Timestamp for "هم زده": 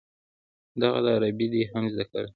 1.71-2.05